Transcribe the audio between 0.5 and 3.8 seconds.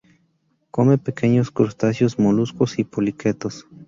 Come pequeños crustáceos, moluscos y poliquetos.